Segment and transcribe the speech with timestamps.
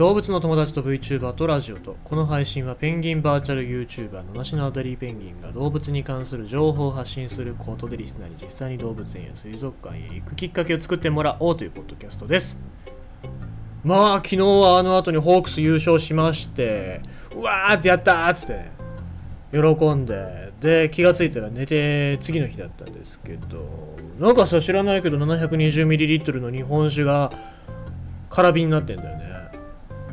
[0.00, 12.58] 動物の友達と VTuber とラジオとこの配信はペンギンバーチャル YouTuber のナシのアダリーペンギンが動物に関する情報を発信することでリスナーに実際に動物園や水族館へ行くきっかけを作ってもらおうというポッドキャストです。
[13.84, 17.02] まあ昨日はあの後にホークス優勝しまして
[17.36, 18.70] うわーってやったーっつって。
[19.52, 20.50] 喜んで。
[20.60, 27.32] で気がついたら寝て次の日だったんですけどなんかさ知らないけど 720ml の日本酒が
[28.30, 29.39] 空瓶になってんだよね。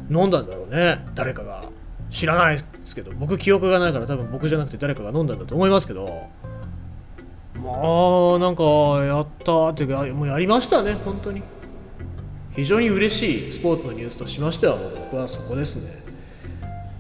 [0.10, 1.06] 飲んだんだろうね。
[1.16, 1.66] 誰かが。
[2.10, 3.12] 知らないですけど。
[3.16, 6.28] 僕記憶がないから多分僕じゃなくて誰かが飲んだんだと思いますけど。
[7.56, 7.72] ま
[8.36, 8.64] あなんか
[9.04, 11.42] やったっていうかもうやりましたね本当に。
[12.56, 15.92] 非常に嬉しいスポーツのニュースとしましてはもう僕はそこですね。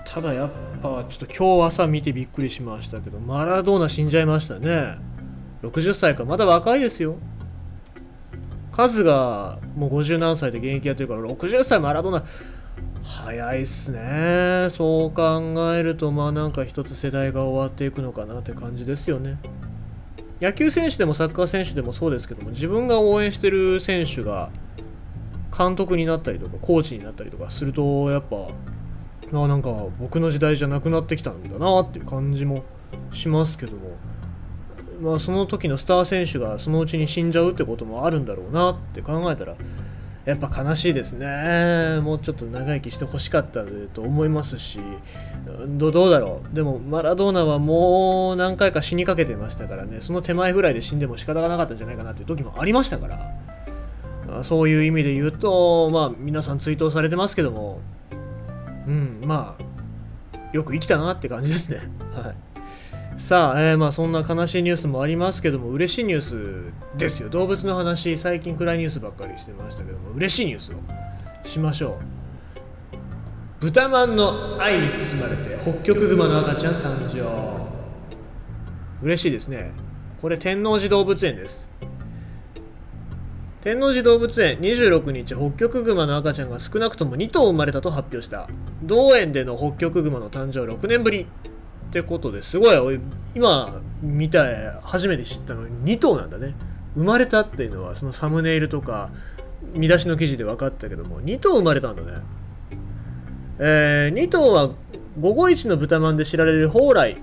[0.05, 0.49] ただやっ
[0.81, 4.97] ぱちょっと今日朝見てびっくりしましたけどマラドーナ死んじゃいましたね。
[5.63, 7.15] 60歳かまだ若いですよ。
[8.71, 12.23] 数がもう50何歳で現役やってるから60歳マラドーナ
[13.07, 14.67] 早いっすね。
[14.69, 19.37] そう考えるとまあなんか一つ世代が終わっていくのかなって感じですよね。
[20.41, 24.49] 野球選手でもサッカー選手でもそうですけども自分が応援してる選手が
[25.57, 28.35] 監督になったりとかコーチになったりとかするとやっぱ
[29.33, 32.65] あなんか僕の時代じゃなくなってきたんだなっていう感じも
[33.11, 33.95] しますけども。
[34.99, 39.55] まあその時のスター選手がそのうちに死んじゃうってこともあるんだろうなって考えたら
[40.27, 42.01] やっぱ悲しいですね。
[42.03, 44.81] もうちょっと長生きしてほしかったと思いますし。
[45.77, 46.53] どどうだろう。
[46.53, 50.01] でもマラドーナはもう何回か死にかけてましたからね。
[50.01, 54.43] その手前ぐらいで死んでも仕方がなかったんじゃないかなっていう時もありましたから。
[54.43, 57.79] そういう意味で言うとまあ皆さん追悼されてますけども。
[58.85, 59.63] うんまあ
[60.51, 61.79] よく生きたなって感じですね。
[62.13, 62.35] はい。
[63.17, 66.97] さあ、えー、まあそんな悲しいニュースもありますけども嬉しいニュース。
[66.97, 67.29] ですよ。
[67.29, 70.75] 動物の話最近暗いニュースばっかりしてましたけども嬉しいニュースを
[71.43, 71.97] しましょ
[73.61, 77.25] う豚まんの愛に包まれてホッキョクグマの赤ちゃん誕生。
[79.01, 79.71] 嬉しいですね。
[80.21, 81.67] これ天王寺動物園です。
[83.61, 88.47] 天王寺動物園26日ホッキョクグマの赤ちゃんが少なくとも2頭生まれたと発表した。
[88.83, 91.25] 同園でのホッキョクグマの誕生6年ぶり。
[91.87, 92.99] ってことですごい
[93.33, 96.53] 今見た初めて知ったのに2頭なんだね。
[96.95, 99.09] 生まれたっていうのはそのサムネイルとか
[99.73, 102.19] 見出しの記事で分かったけども2頭生まれたんだね。
[103.59, 104.69] えー、2頭は
[105.19, 107.17] 551の豚まんで知られる蓬莱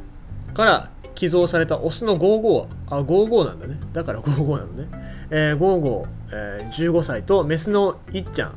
[0.53, 3.78] から寄贈されたオスのゴーゴーあゴーゴーなんだね。
[3.92, 4.88] だからゴーゴーなのね、
[5.30, 8.54] えー、ゴー、えー、15歳とメスのいっちゃん。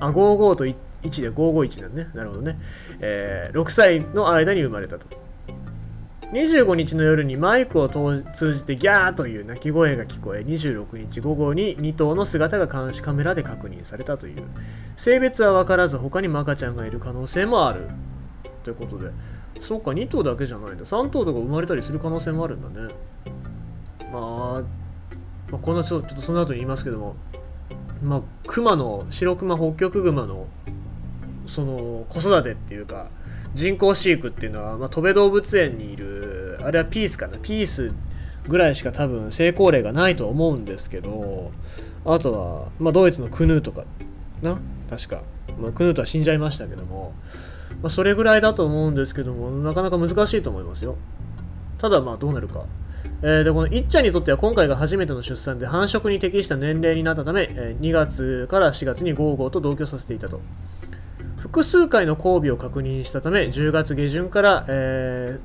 [0.00, 0.74] あゴーゴーと1
[1.22, 2.08] で551なんね。
[2.14, 2.58] なるほどね、
[3.00, 5.27] えー、6歳の間に生まれたと。
[6.32, 14.42] 25日の夜にマイクを通じてギャーという鳴き声が聞こえ26日午後に2頭の姿が監視カメラで確認されたという
[14.96, 17.88] 性別は分からず他にも赤ちゃんがいる可能性もある。
[18.62, 19.10] ということで
[19.60, 20.84] そうか2頭だけじゃないんだ。
[20.84, 22.94] 3頭とか生まれたりする可能性もあるんだね。
[24.12, 24.62] まあ、
[25.50, 27.16] まあ、こんなちょっとその後に言いますけども
[28.02, 30.46] まあ熊の白熊北極熊の
[31.46, 33.10] その子育てっていうか
[33.54, 37.38] 人工飼育っていうのは、まあ、戸部動物園にいるあれはピースかな。
[37.38, 37.92] ピース
[38.48, 41.52] ぐらいしか多分成功例がないと思うんですけど
[42.04, 43.84] あとは、まあ、ドイツのクヌーとか
[44.42, 44.58] な
[44.90, 45.22] 確か、
[45.60, 47.12] まあ、クヌートは死んじゃいましたけども、
[47.82, 50.96] まあ、それぐらいだと思うんですけどもなかなか難しいと思いますよ。
[51.76, 52.64] ただまあどうなるか。
[53.20, 60.40] えー、でこのいっちゃんにとっては今回が初めての出産で繁殖に適した年齢になったため、え、2月から4月にゴーゴーと同居させていたと。
[61.50, 65.40] 複数回の交尾を確認したため10月下旬から、え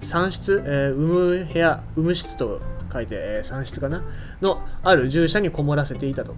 [0.00, 4.02] ー、産室、えー、産む部屋産む室と書いて、えー、産室かな？
[4.40, 6.34] のある獣舎にこもらせていたと。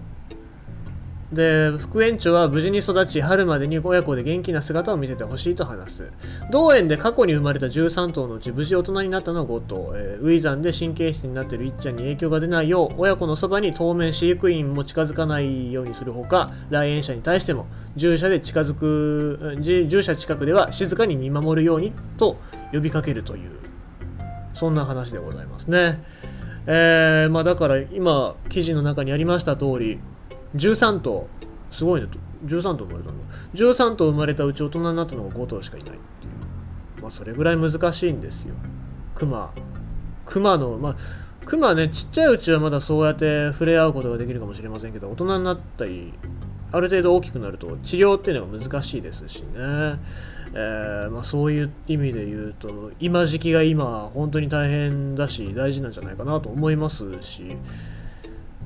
[1.34, 6.12] で副園長は無事に育ち春までに親子で元気な姿を見せてほしいと話す。
[6.50, 17.66] 同園で過去に生まれた13頭のうち無事大人になったのは5頭、えー、ウィザンで神経質になっているいっちゃんに影響が出ないよう親子のそばに当面飼育員も近づかないようにするほか来園者に対しても
[17.97, 22.39] 獣舎で近づく獣舎近くでは静かに見守るようにと
[22.72, 23.51] 呼びかけるという
[24.54, 26.03] そんな話でございますね。
[26.66, 29.98] えー、まあだから今記事の中にありました通り
[30.54, 31.28] 13頭。
[31.71, 32.09] すごいね。
[32.47, 33.24] 13頭生まれたんだ。
[33.54, 37.03] 13頭生まれたうち大人になったのが5頭しかいないっていう。
[37.03, 38.54] まあそれぐらい難しいんですよ。
[39.15, 39.53] クマ
[40.24, 40.97] クマのまあ
[41.45, 46.12] クマねちっちゃいうちはまだそうやって触れ合うことができるかもしれませんけど大人になったり
[46.72, 49.47] ある程度大きくなると治療っていうのが難しいですしね、
[50.54, 57.56] えー、まあ、そういう意味で言うと今時期が今本当に大変だし大事なんじゃないかなと思いますし。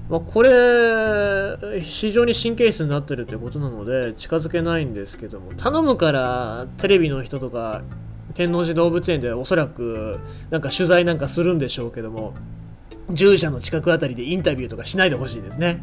[0.08, 7.82] まあ、これ非常に神経質になってるということなので近づけないんですけども頼むからテレビの人とか
[8.34, 10.18] 天王寺動物園でおそらく
[10.50, 12.34] なんか取材なんかするんでしょうけども
[13.08, 15.82] 獣舎の近くあたりでインタビューとかしないでほしいですね。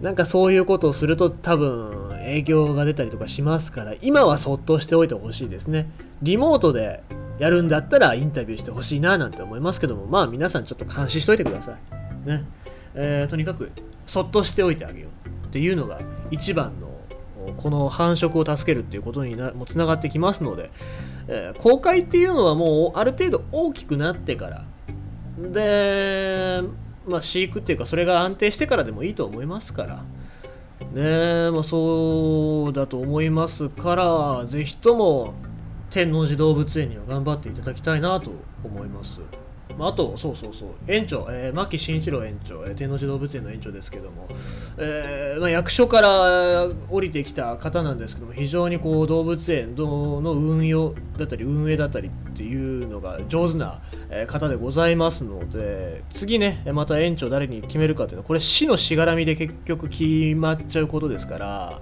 [0.00, 5.90] なんかそういうことをすると多分影響が出たりとかしますから今はそっとしておいてほしいですね。
[6.22, 7.02] リモートで
[7.38, 11.78] やるんだったらインタビューしてほしいななんて思いますけどもまあ皆さんちょっと監視しといてくださ
[12.24, 12.28] い。
[12.28, 12.44] ね。
[12.96, 13.70] えー、とにかく
[14.06, 15.08] そっとしておいてあげよ
[15.44, 16.00] うっていうのが
[16.30, 16.86] 一番の
[17.56, 20.70] この繁殖を助けるっていうことになもつながってきますので、
[21.28, 24.64] えー、公開っていうのはもうある程度大きくなってから
[25.38, 26.62] で、
[27.06, 30.04] まあ、飼育っていうかそれが安定してからでもいいと思いますから
[30.92, 35.34] ねまあ、そうだと思いますからぜひとも
[35.90, 38.32] 天王寺動物園には頑張っていただきたいなと
[38.64, 39.20] 思います。
[39.78, 44.26] まあ、あと、そうそうそう、園長、えー、牧慎一郎園長、えー、天王寺動物園の園長ですけども、
[44.78, 53.80] えーまあ、役所から降りてきた方なんですけども、非常にこう動物園の運用だったり、運営だったりっていうのが上手な
[54.28, 60.04] 方でございますので、次ね、また園長誰に決めるかというのは、これ、市のしがらみで結局決
[60.36, 61.80] まっちゃうことですから、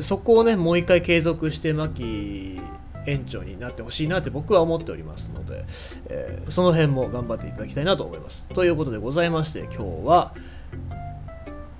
[0.00, 2.59] そこをね、もう一回継続して、牧
[3.06, 5.64] 園長になってほしいなって僕は思っておりますので、
[6.06, 8.46] えー、その辺も頑張っていただきたいなと思います。
[8.48, 10.34] ということでございまして今日は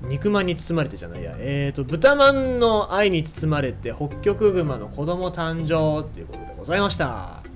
[0.03, 7.50] 肉まんに包まれてじゃないや、えーと、豚まんの愛に包まれて北極熊の子供誕生ということでございました。